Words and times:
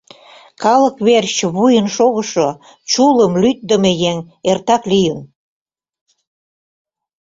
Калык 0.63 0.95
верч 1.07 1.35
вуйын 1.55 1.87
шогышо, 1.95 2.49
чулым, 2.91 3.33
лӱддымӧ 3.41 3.91
еҥ 4.11 4.17
эртак 4.49 4.83
лийын. 4.91 5.19